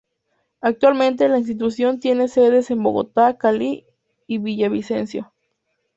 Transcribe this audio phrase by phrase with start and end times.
[0.61, 3.85] Actualmente, La Institución tiene sedes en Bogotá, Cali
[4.25, 5.31] y villavicencio.